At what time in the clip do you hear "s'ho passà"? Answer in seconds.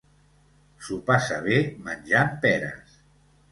0.85-1.37